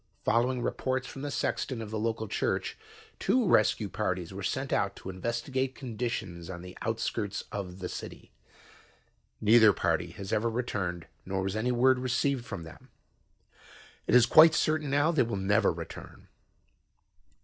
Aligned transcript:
Following 0.25 0.63
reports 0.63 1.05
from 1.05 1.21
the 1.21 1.29
sexton 1.29 1.79
of 1.79 1.91
the 1.91 1.99
local 1.99 2.27
church, 2.27 2.75
two 3.19 3.45
rescue 3.47 3.87
parties 3.87 4.33
were 4.33 4.41
sent 4.41 4.73
out 4.73 4.95
to 4.95 5.11
investigate 5.11 5.75
conditions 5.75 6.49
on 6.49 6.63
the 6.63 6.75
outskirts 6.81 7.43
of 7.51 7.77
the 7.77 7.87
city. 7.87 8.31
Neither 9.39 9.73
party 9.73 10.09
has 10.13 10.33
ever 10.33 10.49
returned 10.49 11.05
nor 11.23 11.43
was 11.43 11.55
any 11.55 11.71
word 11.71 11.99
received 11.99 12.45
from 12.45 12.63
them. 12.63 12.89
It 14.07 14.15
is 14.15 14.25
quite 14.25 14.55
certain 14.55 14.89
now 14.89 15.11
that 15.11 15.17
they 15.21 15.29
will 15.29 15.37
never 15.37 15.71
return. 15.71 16.29